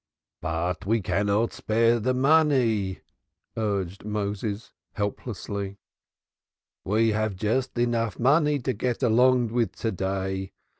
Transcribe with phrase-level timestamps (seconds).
[0.41, 3.01] "But we cannot spare the money,"
[3.55, 5.77] urged Moses helplessly.
[6.83, 10.53] "We have just enough money to get along with to day.